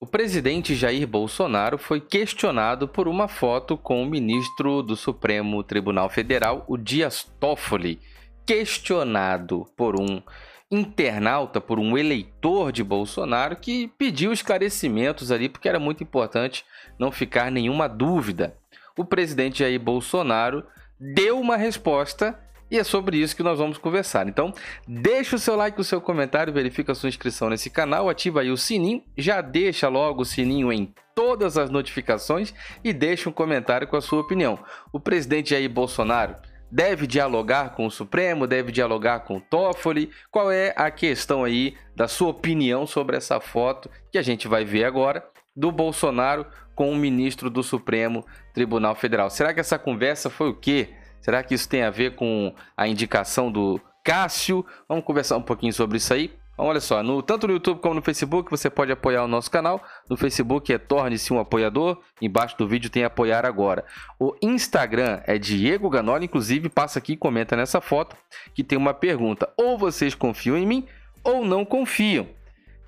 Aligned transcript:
O 0.00 0.06
presidente 0.06 0.76
Jair 0.76 1.08
Bolsonaro 1.08 1.76
foi 1.76 2.00
questionado 2.00 2.86
por 2.86 3.08
uma 3.08 3.26
foto 3.26 3.76
com 3.76 4.00
o 4.00 4.06
ministro 4.06 4.80
do 4.80 4.94
Supremo 4.94 5.60
Tribunal 5.64 6.08
Federal, 6.08 6.64
o 6.68 6.76
Dias 6.76 7.28
Toffoli. 7.40 8.00
Questionado 8.46 9.66
por 9.76 10.00
um 10.00 10.22
internauta, 10.70 11.60
por 11.60 11.80
um 11.80 11.98
eleitor 11.98 12.70
de 12.70 12.84
Bolsonaro 12.84 13.56
que 13.56 13.88
pediu 13.98 14.32
esclarecimentos 14.32 15.32
ali, 15.32 15.48
porque 15.48 15.68
era 15.68 15.80
muito 15.80 16.04
importante 16.04 16.64
não 16.96 17.10
ficar 17.10 17.50
nenhuma 17.50 17.88
dúvida. 17.88 18.56
O 18.96 19.04
presidente 19.04 19.58
Jair 19.58 19.80
Bolsonaro 19.80 20.64
deu 21.00 21.40
uma 21.40 21.56
resposta 21.56 22.38
e 22.70 22.78
é 22.78 22.84
sobre 22.84 23.16
isso 23.16 23.36
que 23.36 23.42
nós 23.42 23.58
vamos 23.58 23.78
conversar. 23.78 24.28
Então, 24.28 24.52
deixa 24.86 25.36
o 25.36 25.38
seu 25.38 25.56
like, 25.56 25.80
o 25.80 25.84
seu 25.84 26.00
comentário, 26.00 26.52
verifica 26.52 26.92
a 26.92 26.94
sua 26.94 27.08
inscrição 27.08 27.48
nesse 27.48 27.70
canal, 27.70 28.08
ativa 28.08 28.40
aí 28.40 28.50
o 28.50 28.56
sininho, 28.56 29.02
já 29.16 29.40
deixa 29.40 29.88
logo 29.88 30.22
o 30.22 30.26
sininho 30.26 30.72
em 30.72 30.92
todas 31.14 31.58
as 31.58 31.70
notificações 31.70 32.54
e 32.84 32.92
deixa 32.92 33.28
um 33.28 33.32
comentário 33.32 33.88
com 33.88 33.96
a 33.96 34.00
sua 34.00 34.20
opinião. 34.20 34.58
O 34.92 35.00
presidente 35.00 35.50
Jair 35.50 35.68
Bolsonaro 35.68 36.36
deve 36.70 37.06
dialogar 37.06 37.70
com 37.70 37.86
o 37.86 37.90
Supremo, 37.90 38.46
deve 38.46 38.70
dialogar 38.70 39.20
com 39.20 39.38
o 39.38 39.40
Toffoli? 39.40 40.10
Qual 40.30 40.52
é 40.52 40.72
a 40.76 40.90
questão 40.90 41.44
aí 41.44 41.74
da 41.96 42.06
sua 42.06 42.28
opinião 42.28 42.86
sobre 42.86 43.16
essa 43.16 43.40
foto 43.40 43.90
que 44.12 44.18
a 44.18 44.22
gente 44.22 44.46
vai 44.46 44.64
ver 44.64 44.84
agora 44.84 45.24
do 45.56 45.72
Bolsonaro 45.72 46.46
com 46.74 46.92
o 46.92 46.96
ministro 46.96 47.50
do 47.50 47.62
Supremo 47.62 48.24
Tribunal 48.54 48.94
Federal? 48.94 49.30
Será 49.30 49.52
que 49.52 49.60
essa 49.60 49.78
conversa 49.78 50.30
foi 50.30 50.50
o 50.50 50.54
quê? 50.54 50.90
Será 51.20 51.42
que 51.42 51.54
isso 51.54 51.68
tem 51.68 51.82
a 51.82 51.90
ver 51.90 52.14
com 52.14 52.54
a 52.76 52.88
indicação 52.88 53.50
do 53.50 53.80
Cássio? 54.04 54.64
Vamos 54.88 55.04
conversar 55.04 55.36
um 55.36 55.42
pouquinho 55.42 55.72
sobre 55.72 55.98
isso 55.98 56.12
aí. 56.12 56.32
Então, 56.58 56.66
olha 56.66 56.80
só, 56.80 57.04
no, 57.04 57.22
tanto 57.22 57.46
no 57.46 57.52
YouTube 57.52 57.78
como 57.80 57.94
no 57.94 58.02
Facebook 58.02 58.50
você 58.50 58.68
pode 58.68 58.90
apoiar 58.90 59.22
o 59.22 59.28
nosso 59.28 59.48
canal. 59.48 59.80
No 60.10 60.16
Facebook 60.16 60.72
é 60.72 60.76
Torne-se 60.76 61.32
um 61.32 61.38
Apoiador. 61.38 62.00
Embaixo 62.20 62.58
do 62.58 62.66
vídeo 62.66 62.90
tem 62.90 63.04
Apoiar 63.04 63.46
Agora. 63.46 63.84
O 64.18 64.34
Instagram 64.42 65.20
é 65.24 65.38
Diego 65.38 65.88
Ganoli. 65.88 66.24
Inclusive, 66.24 66.68
passa 66.68 66.98
aqui 66.98 67.12
e 67.12 67.16
comenta 67.16 67.54
nessa 67.54 67.80
foto 67.80 68.16
que 68.56 68.64
tem 68.64 68.76
uma 68.76 68.92
pergunta. 68.92 69.48
Ou 69.56 69.78
vocês 69.78 70.16
confiam 70.16 70.56
em 70.56 70.66
mim 70.66 70.84
ou 71.22 71.44
não 71.44 71.64
confiam. 71.64 72.26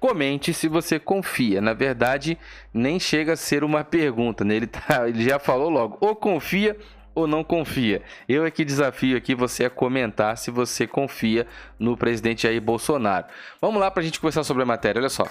Comente 0.00 0.52
se 0.52 0.66
você 0.66 0.98
confia. 0.98 1.60
Na 1.60 1.72
verdade, 1.72 2.36
nem 2.74 2.98
chega 2.98 3.34
a 3.34 3.36
ser 3.36 3.62
uma 3.62 3.84
pergunta. 3.84 4.44
Né? 4.44 4.56
Ele, 4.56 4.66
tá, 4.66 5.08
ele 5.08 5.22
já 5.22 5.38
falou 5.38 5.70
logo. 5.70 5.96
Ou 6.00 6.16
confia 6.16 6.76
ou 7.14 7.26
não 7.26 7.44
confia? 7.44 8.02
Eu 8.28 8.44
é 8.44 8.50
que 8.50 8.64
desafio 8.64 9.16
aqui 9.16 9.34
você 9.34 9.64
a 9.64 9.70
comentar 9.70 10.36
se 10.36 10.50
você 10.50 10.86
confia 10.86 11.46
no 11.78 11.96
presidente 11.96 12.42
Jair 12.42 12.60
Bolsonaro. 12.60 13.26
Vamos 13.60 13.80
lá 13.80 13.90
para 13.90 14.02
a 14.02 14.04
gente 14.04 14.20
conversar 14.20 14.44
sobre 14.44 14.62
a 14.62 14.66
matéria, 14.66 15.00
olha 15.00 15.08
só. 15.08 15.24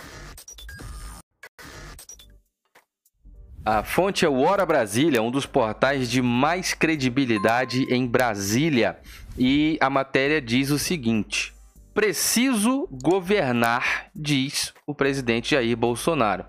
A 3.66 3.84
fonte 3.84 4.26
é 4.26 4.30
o 4.30 4.40
Hora 4.40 4.66
Brasília, 4.66 5.22
um 5.22 5.30
dos 5.30 5.46
portais 5.46 6.10
de 6.10 6.22
mais 6.22 6.74
credibilidade 6.74 7.84
em 7.94 8.08
Brasília. 8.08 8.98
E 9.38 9.78
a 9.80 9.90
matéria 9.90 10.42
diz 10.42 10.72
o 10.72 10.80
seguinte: 10.80 11.54
Preciso 11.94 12.88
governar, 12.92 14.10
diz 14.16 14.74
o 14.88 14.96
presidente 14.96 15.52
Jair 15.52 15.78
Bolsonaro. 15.78 16.46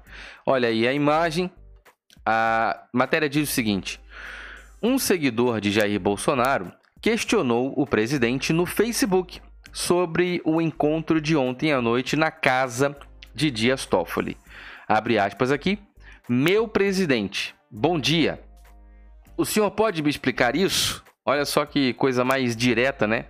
Olha 0.46 0.68
aí 0.68 0.88
a 0.88 0.92
imagem. 0.92 1.50
A 2.24 2.84
matéria 2.92 3.28
diz 3.28 3.50
o 3.50 3.52
seguinte: 3.52 3.99
um 4.82 4.98
seguidor 4.98 5.60
de 5.60 5.70
Jair 5.70 6.00
Bolsonaro 6.00 6.72
questionou 7.00 7.72
o 7.76 7.86
presidente 7.86 8.52
no 8.52 8.66
Facebook 8.66 9.40
sobre 9.72 10.40
o 10.44 10.60
encontro 10.60 11.20
de 11.20 11.36
ontem 11.36 11.72
à 11.72 11.80
noite 11.80 12.16
na 12.16 12.30
casa 12.30 12.96
de 13.34 13.50
Dias 13.50 13.86
Toffoli. 13.86 14.36
Abre 14.88 15.18
aspas 15.18 15.52
aqui. 15.52 15.78
Meu 16.28 16.66
presidente, 16.66 17.54
bom 17.70 17.98
dia. 17.98 18.40
O 19.36 19.44
senhor 19.44 19.70
pode 19.70 20.02
me 20.02 20.10
explicar 20.10 20.56
isso? 20.56 21.04
Olha 21.24 21.44
só 21.44 21.64
que 21.64 21.92
coisa 21.94 22.24
mais 22.24 22.56
direta, 22.56 23.06
né? 23.06 23.26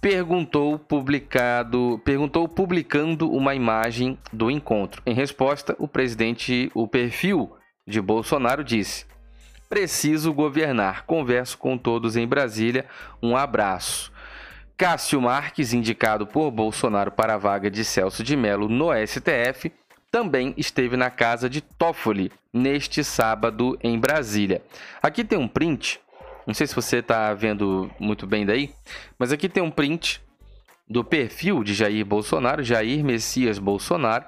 Perguntou 0.00 0.78
publicado, 0.78 2.00
perguntou 2.04 2.46
publicando 2.46 3.30
uma 3.30 3.54
imagem 3.54 4.18
do 4.32 4.50
encontro. 4.50 5.02
Em 5.06 5.14
resposta, 5.14 5.74
o 5.78 5.88
presidente, 5.88 6.70
o 6.74 6.86
perfil 6.86 7.50
de 7.86 8.00
Bolsonaro 8.00 8.62
disse: 8.62 9.06
Preciso 9.68 10.32
governar. 10.32 11.04
Converso 11.04 11.58
com 11.58 11.76
todos 11.76 12.16
em 12.16 12.26
Brasília. 12.26 12.86
Um 13.22 13.36
abraço. 13.36 14.12
Cássio 14.76 15.20
Marques, 15.20 15.72
indicado 15.72 16.26
por 16.26 16.50
Bolsonaro 16.50 17.12
para 17.12 17.34
a 17.34 17.38
vaga 17.38 17.70
de 17.70 17.84
Celso 17.84 18.24
de 18.24 18.36
Mello 18.36 18.68
no 18.68 18.90
STF, 19.06 19.72
também 20.10 20.54
esteve 20.56 20.96
na 20.96 21.10
casa 21.10 21.48
de 21.48 21.60
Toffoli 21.60 22.30
neste 22.52 23.02
sábado 23.02 23.78
em 23.82 23.98
Brasília. 23.98 24.62
Aqui 25.02 25.24
tem 25.24 25.38
um 25.38 25.48
print, 25.48 26.00
não 26.46 26.54
sei 26.54 26.66
se 26.66 26.74
você 26.74 26.98
está 26.98 27.32
vendo 27.34 27.90
muito 27.98 28.26
bem 28.26 28.44
daí, 28.46 28.72
mas 29.18 29.32
aqui 29.32 29.48
tem 29.48 29.62
um 29.62 29.70
print 29.70 30.20
do 30.88 31.02
perfil 31.02 31.64
de 31.64 31.74
Jair 31.74 32.04
Bolsonaro, 32.04 32.62
Jair 32.62 33.04
Messias 33.04 33.58
Bolsonaro, 33.58 34.26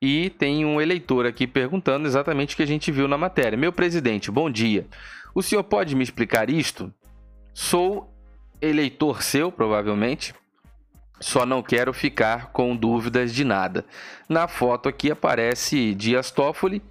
e 0.00 0.30
tem 0.30 0.64
um 0.64 0.80
eleitor 0.80 1.26
aqui 1.26 1.46
perguntando 1.46 2.06
exatamente 2.06 2.54
o 2.54 2.56
que 2.56 2.62
a 2.62 2.66
gente 2.66 2.90
viu 2.90 3.06
na 3.06 3.18
matéria. 3.18 3.58
Meu 3.58 3.72
presidente, 3.72 4.30
bom 4.30 4.50
dia. 4.50 4.86
O 5.34 5.42
senhor 5.42 5.62
pode 5.64 5.94
me 5.94 6.02
explicar 6.02 6.48
isto? 6.48 6.92
Sou 7.52 8.12
eleitor 8.60 9.22
seu, 9.22 9.52
provavelmente. 9.52 10.34
Só 11.20 11.44
não 11.44 11.62
quero 11.62 11.92
ficar 11.92 12.52
com 12.52 12.76
dúvidas 12.76 13.34
de 13.34 13.44
nada. 13.44 13.84
Na 14.28 14.46
foto 14.46 14.88
aqui 14.88 15.10
aparece 15.10 15.94
Dias 15.94 16.30
Toffoli, 16.30 16.82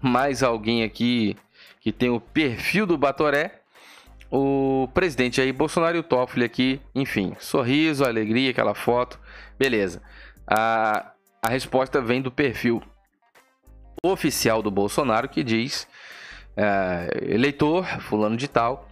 mais 0.00 0.42
alguém 0.42 0.82
aqui 0.82 1.36
que 1.80 1.90
tem 1.90 2.10
o 2.10 2.20
perfil 2.20 2.86
do 2.86 2.98
Batoré, 2.98 3.59
o 4.30 4.88
presidente 4.94 5.38
Jair 5.38 5.52
Bolsonaro 5.52 5.96
e 5.96 6.00
o 6.00 6.04
Toffoli 6.04 6.44
aqui, 6.44 6.80
enfim, 6.94 7.34
sorriso, 7.38 8.04
alegria, 8.04 8.50
aquela 8.50 8.74
foto, 8.74 9.18
beleza. 9.58 10.00
A, 10.46 11.12
a 11.42 11.48
resposta 11.48 12.00
vem 12.00 12.22
do 12.22 12.30
perfil 12.30 12.82
oficial 14.02 14.62
do 14.62 14.70
Bolsonaro 14.70 15.28
que 15.28 15.42
diz: 15.42 15.86
é, 16.56 17.34
eleitor, 17.34 17.84
fulano 18.02 18.36
de 18.36 18.48
tal, 18.48 18.88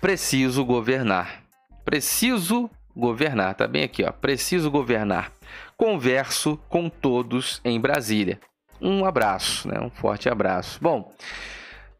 preciso 0.00 0.64
governar. 0.64 1.42
Preciso 1.84 2.70
governar, 2.94 3.54
tá 3.54 3.66
bem 3.66 3.84
aqui, 3.84 4.04
ó. 4.04 4.12
Preciso 4.12 4.70
governar. 4.70 5.32
Converso 5.76 6.58
com 6.68 6.88
todos 6.88 7.60
em 7.64 7.80
Brasília. 7.80 8.38
Um 8.80 9.04
abraço, 9.04 9.68
né? 9.68 9.80
Um 9.80 9.90
forte 9.90 10.28
abraço. 10.28 10.78
Bom, 10.80 11.12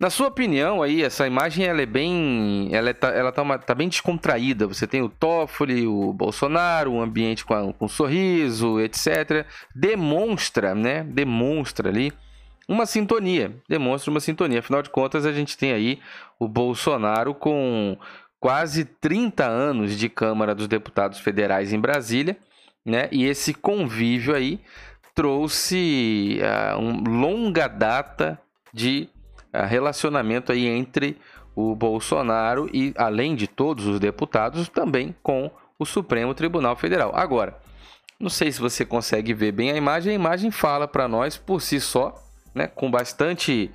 na 0.00 0.08
sua 0.08 0.28
opinião 0.28 0.82
aí, 0.82 1.02
essa 1.02 1.26
imagem 1.26 1.66
ela 1.66 1.82
é 1.82 1.86
bem, 1.86 2.70
ela, 2.72 2.88
é, 2.88 2.92
tá, 2.94 3.08
ela 3.08 3.30
tá, 3.30 3.42
uma, 3.42 3.58
tá 3.58 3.74
bem 3.74 3.86
descontraída. 3.86 4.66
Você 4.66 4.86
tem 4.86 5.02
o 5.02 5.10
Toffoli, 5.10 5.86
o 5.86 6.10
Bolsonaro, 6.14 6.90
um 6.90 7.02
ambiente 7.02 7.44
com, 7.44 7.52
a, 7.52 7.70
com 7.74 7.84
um 7.84 7.88
sorriso, 7.88 8.80
etc. 8.80 9.44
Demonstra, 9.74 10.74
né? 10.74 11.04
Demonstra 11.04 11.90
ali 11.90 12.14
uma 12.66 12.86
sintonia, 12.86 13.52
demonstra 13.68 14.10
uma 14.10 14.20
sintonia. 14.20 14.60
Afinal 14.60 14.80
de 14.80 14.88
contas, 14.88 15.26
a 15.26 15.32
gente 15.32 15.58
tem 15.58 15.72
aí 15.72 16.00
o 16.38 16.48
Bolsonaro 16.48 17.34
com 17.34 17.98
quase 18.38 18.86
30 18.86 19.44
anos 19.44 19.98
de 19.98 20.08
Câmara 20.08 20.54
dos 20.54 20.66
Deputados 20.66 21.20
Federais 21.20 21.74
em 21.74 21.78
Brasília, 21.78 22.38
né? 22.82 23.06
E 23.12 23.26
esse 23.26 23.52
convívio 23.52 24.34
aí 24.34 24.60
trouxe 25.14 26.38
uh, 26.40 26.78
um 26.78 27.02
longa 27.02 27.68
data 27.68 28.40
de 28.72 29.10
relacionamento 29.52 30.52
aí 30.52 30.66
entre 30.66 31.16
o 31.54 31.74
Bolsonaro 31.74 32.68
e, 32.72 32.94
além 32.96 33.34
de 33.34 33.46
todos 33.46 33.86
os 33.86 33.98
deputados, 33.98 34.68
também 34.68 35.14
com 35.22 35.50
o 35.78 35.84
Supremo 35.84 36.34
Tribunal 36.34 36.76
Federal. 36.76 37.12
Agora, 37.14 37.58
não 38.18 38.28
sei 38.28 38.52
se 38.52 38.60
você 38.60 38.84
consegue 38.84 39.32
ver 39.32 39.52
bem 39.52 39.70
a 39.70 39.76
imagem, 39.76 40.12
a 40.12 40.14
imagem 40.14 40.50
fala 40.50 40.86
para 40.86 41.08
nós 41.08 41.36
por 41.38 41.62
si 41.62 41.80
só, 41.80 42.14
né, 42.54 42.66
com 42.66 42.90
bastante. 42.90 43.70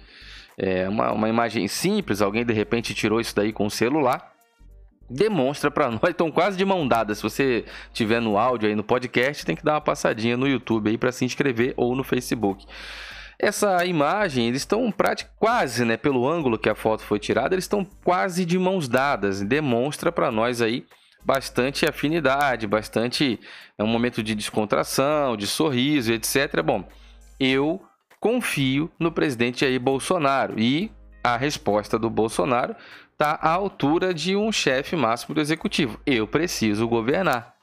É, 0.58 0.88
uma, 0.88 1.12
uma 1.12 1.28
imagem 1.28 1.68
simples, 1.68 2.22
alguém 2.22 2.46
de 2.46 2.54
repente 2.54 2.94
tirou 2.94 3.20
isso 3.20 3.36
daí 3.36 3.52
com 3.52 3.66
o 3.66 3.70
celular, 3.70 4.32
demonstra 5.10 5.70
para 5.70 5.92
nós, 5.92 6.02
estão 6.12 6.32
quase 6.32 6.58
de 6.58 6.64
mão 6.64 6.88
dada. 6.88 7.14
Se 7.14 7.22
você 7.22 7.66
tiver 7.92 8.22
no 8.22 8.38
áudio 8.38 8.70
aí 8.70 8.76
no 8.76 8.84
podcast, 8.84 9.46
tem 9.46 9.56
que 9.56 9.66
dar 9.66 9.74
uma 9.74 9.82
passadinha 9.82 10.38
no 10.38 10.48
YouTube 10.48 10.90
aí 10.90 10.98
para 10.98 11.12
se 11.12 11.26
inscrever 11.26 11.74
ou 11.76 11.94
no 11.94 12.06
Facebook. 12.06 12.66
Essa 13.38 13.86
imagem, 13.86 14.48
eles 14.48 14.62
estão 14.62 14.94
quase, 15.38 15.84
né, 15.84 15.98
pelo 15.98 16.28
ângulo 16.28 16.58
que 16.58 16.70
a 16.70 16.76
foto 16.76 17.04
foi 17.04 17.20
tirada, 17.20 17.54
eles 17.54 17.66
estão 17.66 17.86
quase 18.04 18.46
de 18.46 18.58
mãos 18.58 18.88
dadas. 18.88 19.42
Demonstra 19.42 20.12
para 20.12 20.32
nós 20.32 20.62
aí 20.62 20.86
bastante 21.24 21.86
afinidade, 21.88 22.68
bastante 22.68 23.40
é 23.78 23.84
um 23.84 23.88
momento 23.88 24.22
de 24.22 24.36
descontração, 24.36 25.36
de 25.36 25.48
sorriso, 25.48 26.14
etc. 26.14 26.62
Bom, 26.64 26.88
eu 27.40 27.82
confio 28.20 28.92
no 29.00 29.12
presidente 29.12 29.62
Jair 29.62 29.80
Bolsonaro 29.80 30.60
e 30.60 30.92
a 31.24 31.36
resposta 31.36 31.98
do 31.98 32.10
Bolsonaro 32.10 32.76
está 33.12 33.32
à 33.42 33.50
altura 33.50 34.14
de 34.14 34.36
um 34.36 34.52
chefe 34.52 34.96
máximo 34.96 35.34
do 35.34 35.42
executivo. 35.42 36.00
Eu 36.06 36.28
preciso 36.28 36.88
governar. 36.88 37.56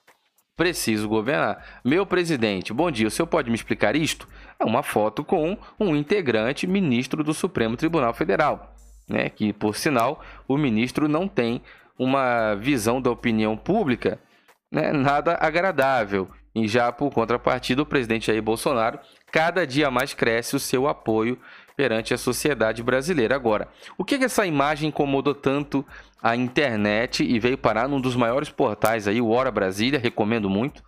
Preciso 0.57 1.09
governar. 1.09 1.81
Meu 1.85 2.05
presidente, 2.05 2.73
bom 2.73 2.91
dia. 2.91 3.07
O 3.07 3.11
senhor 3.11 3.27
pode 3.27 3.49
me 3.49 3.55
explicar 3.55 3.97
isto? 3.97 4.29
É 4.63 4.65
uma 4.65 4.83
foto 4.83 5.25
com 5.25 5.59
um 5.79 5.95
integrante 5.95 6.67
ministro 6.67 7.23
do 7.23 7.35
Supremo 7.35 7.77
Tribunal 7.77 8.15
Federal, 8.15 8.75
né? 9.09 9.29
Que 9.29 9.53
por 9.53 9.77
sinal 9.77 10.23
o 10.49 10.57
ministro 10.57 11.09
não 11.09 11.29
tem 11.29 11.61
uma 11.99 12.55
visão 12.55 13.01
da 13.01 13.11
opinião 13.11 13.57
pública, 13.57 14.19
né? 14.71 14.93
Nada 14.93 15.37
agradável. 15.41 16.31
E 16.55 16.69
já 16.69 16.93
por 16.93 17.11
contrapartida, 17.11 17.83
o 17.83 17.87
presidente 17.87 18.27
Jair 18.27 18.43
Bolsonaro 18.43 18.99
cada 19.31 19.67
dia 19.67 19.91
mais 19.91 20.13
cresce 20.13 20.55
o 20.55 20.61
seu 20.61 20.87
apoio 20.87 21.39
perante 21.75 22.13
a 22.13 22.19
sociedade 22.19 22.83
brasileira. 22.83 23.35
Agora, 23.35 23.69
o 23.97 24.05
que, 24.05 24.19
que 24.19 24.25
essa 24.25 24.47
imagem 24.47 24.91
incomodou 24.91 25.35
tanto 25.35 25.85
a 26.23 26.37
internet 26.37 27.25
e 27.25 27.39
veio 27.41 27.57
parar 27.57 27.89
num 27.89 28.01
dos 28.01 28.15
maiores 28.15 28.51
portais 28.51 29.09
aí, 29.09 29.21
o 29.21 29.31
Hora 29.31 29.51
Brasília, 29.51 29.99
recomendo 29.99 30.49
muito, 30.51 30.81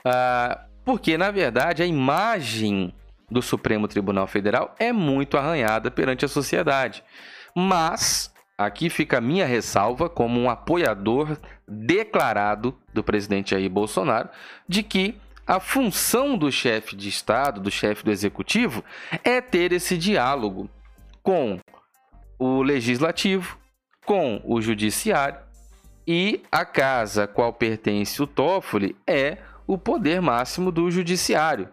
uh, 0.00 0.58
porque 0.84 1.16
na 1.16 1.30
verdade 1.30 1.82
a 1.82 1.86
imagem 1.86 2.92
do 3.32 3.42
Supremo 3.42 3.88
Tribunal 3.88 4.26
Federal 4.26 4.74
é 4.78 4.92
muito 4.92 5.36
arranhada 5.36 5.90
perante 5.90 6.24
a 6.24 6.28
sociedade. 6.28 7.02
Mas 7.54 8.32
aqui 8.56 8.88
fica 8.88 9.18
a 9.18 9.20
minha 9.20 9.46
ressalva 9.46 10.08
como 10.08 10.40
um 10.40 10.48
apoiador 10.48 11.36
declarado 11.66 12.76
do 12.92 13.02
presidente 13.02 13.50
Jair 13.50 13.70
Bolsonaro 13.70 14.28
de 14.68 14.82
que 14.82 15.16
a 15.46 15.58
função 15.58 16.38
do 16.38 16.52
chefe 16.52 16.94
de 16.94 17.08
Estado, 17.08 17.60
do 17.60 17.70
chefe 17.70 18.04
do 18.04 18.10
executivo, 18.10 18.84
é 19.24 19.40
ter 19.40 19.72
esse 19.72 19.98
diálogo 19.98 20.70
com 21.22 21.58
o 22.38 22.62
legislativo, 22.62 23.58
com 24.04 24.40
o 24.44 24.60
judiciário 24.60 25.38
e 26.06 26.42
a 26.50 26.64
casa 26.64 27.24
a 27.24 27.28
qual 27.28 27.52
pertence 27.52 28.22
o 28.22 28.26
Toffoli 28.26 28.96
é 29.06 29.38
o 29.66 29.78
poder 29.78 30.20
máximo 30.20 30.70
do 30.72 30.90
judiciário. 30.90 31.68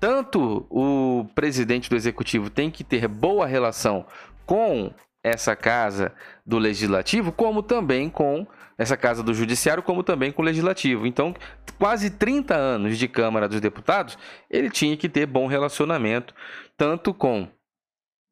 Tanto 0.00 0.66
o 0.70 1.26
presidente 1.34 1.90
do 1.90 1.96
executivo 1.96 2.48
tem 2.50 2.70
que 2.70 2.84
ter 2.84 3.08
boa 3.08 3.46
relação 3.46 4.06
com 4.46 4.92
essa 5.22 5.56
casa 5.56 6.12
do 6.46 6.58
legislativo, 6.58 7.32
como 7.32 7.62
também 7.62 8.08
com 8.08 8.46
essa 8.78 8.96
casa 8.96 9.22
do 9.22 9.34
judiciário, 9.34 9.82
como 9.82 10.04
também 10.04 10.30
com 10.30 10.40
o 10.40 10.44
legislativo. 10.44 11.06
Então, 11.06 11.34
quase 11.78 12.10
30 12.10 12.54
anos 12.54 12.96
de 12.96 13.08
Câmara 13.08 13.48
dos 13.48 13.60
Deputados, 13.60 14.16
ele 14.48 14.70
tinha 14.70 14.96
que 14.96 15.08
ter 15.08 15.26
bom 15.26 15.48
relacionamento 15.48 16.32
tanto 16.76 17.12
com 17.12 17.48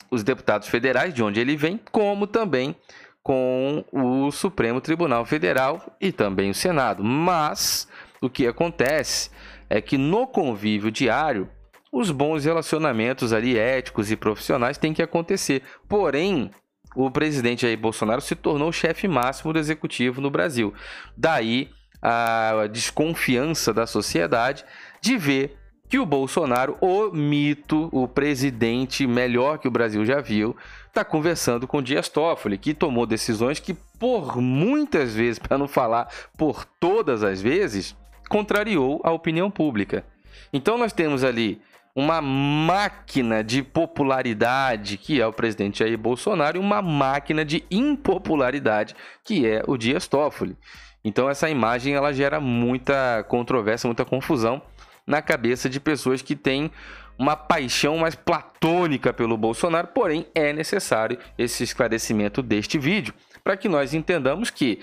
os 0.08 0.22
deputados 0.22 0.68
federais, 0.68 1.12
de 1.12 1.22
onde 1.22 1.40
ele 1.40 1.56
vem, 1.56 1.80
como 1.90 2.28
também 2.28 2.76
com 3.22 3.84
o 3.90 4.30
Supremo 4.30 4.80
Tribunal 4.80 5.24
Federal 5.24 5.96
e 6.00 6.12
também 6.12 6.50
o 6.50 6.54
Senado. 6.54 7.02
Mas 7.02 7.88
o 8.22 8.30
que 8.30 8.46
acontece 8.46 9.30
é 9.68 9.80
que 9.80 9.98
no 9.98 10.28
convívio 10.28 10.92
diário, 10.92 11.50
os 11.92 12.10
bons 12.10 12.44
relacionamentos 12.44 13.32
ali 13.32 13.58
éticos 13.58 14.10
e 14.10 14.16
profissionais 14.16 14.78
têm 14.78 14.92
que 14.92 15.02
acontecer. 15.02 15.62
Porém, 15.88 16.50
o 16.94 17.10
presidente 17.10 17.62
Jair 17.62 17.78
Bolsonaro 17.78 18.20
se 18.20 18.34
tornou 18.34 18.68
o 18.68 18.72
chefe 18.72 19.06
máximo 19.06 19.52
do 19.52 19.58
executivo 19.58 20.20
no 20.20 20.30
Brasil. 20.30 20.72
Daí 21.16 21.70
a 22.00 22.66
desconfiança 22.70 23.72
da 23.72 23.86
sociedade 23.86 24.64
de 25.00 25.16
ver 25.16 25.56
que 25.88 25.98
o 25.98 26.06
Bolsonaro, 26.06 26.76
o 26.80 27.10
mito, 27.12 27.88
o 27.92 28.08
presidente 28.08 29.06
melhor 29.06 29.58
que 29.58 29.68
o 29.68 29.70
Brasil 29.70 30.04
já 30.04 30.20
viu, 30.20 30.56
está 30.88 31.04
conversando 31.04 31.66
com 31.66 31.82
Dias 31.82 32.08
Toffoli, 32.08 32.58
que 32.58 32.74
tomou 32.74 33.06
decisões 33.06 33.60
que, 33.60 33.74
por 33.98 34.40
muitas 34.40 35.14
vezes, 35.14 35.38
para 35.40 35.58
não 35.58 35.68
falar 35.68 36.08
por 36.36 36.64
todas 36.64 37.22
as 37.22 37.40
vezes, 37.40 37.96
contrariou 38.28 39.00
a 39.04 39.12
opinião 39.12 39.50
pública. 39.50 40.04
Então 40.52 40.76
nós 40.76 40.92
temos 40.92 41.22
ali 41.22 41.60
uma 41.96 42.20
máquina 42.20 43.42
de 43.42 43.62
popularidade, 43.62 44.98
que 44.98 45.18
é 45.18 45.26
o 45.26 45.32
presidente 45.32 45.78
Jair 45.78 45.96
Bolsonaro, 45.96 46.58
e 46.58 46.60
uma 46.60 46.82
máquina 46.82 47.42
de 47.42 47.64
impopularidade, 47.70 48.94
que 49.24 49.46
é 49.46 49.62
o 49.66 49.78
Dias 49.78 50.06
Toffoli. 50.06 50.58
Então 51.02 51.30
essa 51.30 51.48
imagem 51.48 51.94
ela 51.94 52.12
gera 52.12 52.38
muita 52.38 53.24
controvérsia, 53.28 53.88
muita 53.88 54.04
confusão 54.04 54.60
na 55.06 55.22
cabeça 55.22 55.70
de 55.70 55.80
pessoas 55.80 56.20
que 56.20 56.36
têm 56.36 56.70
uma 57.18 57.34
paixão 57.34 57.96
mais 57.96 58.14
platônica 58.14 59.10
pelo 59.10 59.38
Bolsonaro, 59.38 59.88
porém 59.88 60.26
é 60.34 60.52
necessário 60.52 61.18
esse 61.38 61.64
esclarecimento 61.64 62.42
deste 62.42 62.78
vídeo 62.78 63.14
para 63.42 63.56
que 63.56 63.70
nós 63.70 63.94
entendamos 63.94 64.50
que 64.50 64.80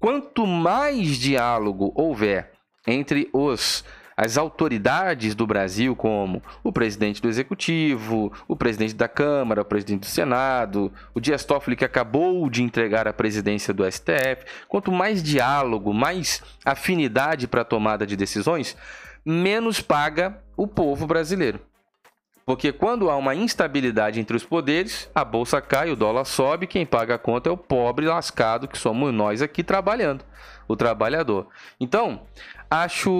quanto 0.00 0.44
mais 0.44 1.16
diálogo 1.16 1.92
houver 1.94 2.50
entre 2.88 3.28
os 3.32 3.84
as 4.16 4.38
autoridades 4.38 5.34
do 5.34 5.46
Brasil, 5.46 5.94
como 5.94 6.42
o 6.64 6.72
presidente 6.72 7.20
do 7.20 7.28
Executivo, 7.28 8.32
o 8.48 8.56
presidente 8.56 8.94
da 8.94 9.06
Câmara, 9.06 9.60
o 9.60 9.64
presidente 9.64 10.00
do 10.00 10.06
Senado, 10.06 10.90
o 11.14 11.20
Dias 11.20 11.44
Toffoli 11.44 11.76
que 11.76 11.84
acabou 11.84 12.48
de 12.48 12.62
entregar 12.62 13.06
a 13.06 13.12
presidência 13.12 13.74
do 13.74 13.84
STF, 13.90 14.46
quanto 14.68 14.90
mais 14.90 15.22
diálogo, 15.22 15.92
mais 15.92 16.42
afinidade 16.64 17.46
para 17.46 17.60
a 17.60 17.64
tomada 17.64 18.06
de 18.06 18.16
decisões, 18.16 18.76
menos 19.24 19.80
paga 19.80 20.38
o 20.56 20.66
povo 20.66 21.06
brasileiro. 21.06 21.60
Porque 22.46 22.70
quando 22.70 23.10
há 23.10 23.16
uma 23.16 23.34
instabilidade 23.34 24.20
entre 24.20 24.36
os 24.36 24.44
poderes, 24.44 25.10
a 25.12 25.24
bolsa 25.24 25.60
cai, 25.60 25.90
o 25.90 25.96
dólar 25.96 26.24
sobe, 26.24 26.68
quem 26.68 26.86
paga 26.86 27.16
a 27.16 27.18
conta 27.18 27.48
é 27.48 27.52
o 27.52 27.56
pobre 27.56 28.06
lascado 28.06 28.68
que 28.68 28.78
somos 28.78 29.12
nós 29.12 29.42
aqui 29.42 29.64
trabalhando, 29.64 30.24
o 30.68 30.76
trabalhador. 30.76 31.48
Então, 31.80 32.22
acho 32.70 33.10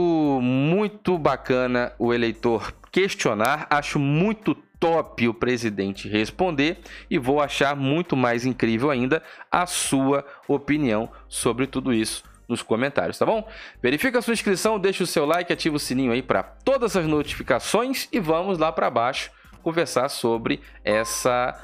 muito 0.40 1.18
bacana 1.18 1.92
o 1.98 2.14
eleitor 2.14 2.72
questionar, 2.92 3.66
acho 3.68 3.98
muito 3.98 4.54
top 4.78 5.26
o 5.26 5.34
presidente 5.34 6.08
responder 6.08 6.78
e 7.10 7.18
vou 7.18 7.40
achar 7.40 7.74
muito 7.74 8.14
mais 8.16 8.46
incrível 8.46 8.92
ainda 8.92 9.20
a 9.50 9.66
sua 9.66 10.24
opinião 10.46 11.10
sobre 11.26 11.66
tudo 11.66 11.92
isso 11.92 12.22
nos 12.48 12.62
comentários, 12.62 13.18
tá 13.18 13.26
bom? 13.26 13.46
Verifica 13.82 14.18
a 14.18 14.22
sua 14.22 14.34
inscrição, 14.34 14.78
deixa 14.78 15.04
o 15.04 15.06
seu 15.06 15.24
like, 15.26 15.52
ativa 15.52 15.76
o 15.76 15.80
sininho 15.80 16.12
aí 16.12 16.22
para 16.22 16.42
todas 16.42 16.96
as 16.96 17.06
notificações 17.06 18.08
e 18.12 18.20
vamos 18.20 18.58
lá 18.58 18.70
para 18.70 18.88
baixo 18.90 19.30
conversar 19.62 20.08
sobre 20.08 20.60
essa 20.84 21.58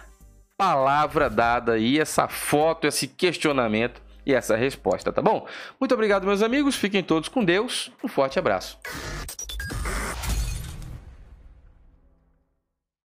palavra 0.56 1.31
dada 1.31 1.73
aí, 1.73 2.00
essa 2.00 2.26
foto, 2.26 2.87
esse 2.87 3.06
questionamento 3.06 4.02
e 4.25 4.34
essa 4.34 4.56
resposta, 4.56 5.12
tá 5.12 5.23
bom? 5.23 5.46
Muito 5.79 5.93
obrigado, 5.93 6.26
meus 6.26 6.43
amigos. 6.43 6.76
Fiquem 6.76 7.02
todos 7.02 7.29
com 7.29 7.44
Deus. 7.44 7.93
Um 8.02 8.08
forte 8.08 8.38
abraço. 8.38 8.79